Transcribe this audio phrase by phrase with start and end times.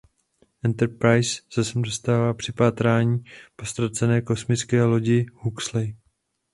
[0.63, 3.23] Enterprise se sem dostává při pátrání
[3.55, 5.95] po ztracené kosmické lodi Huxley.